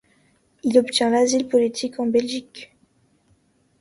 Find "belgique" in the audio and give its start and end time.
2.07-2.75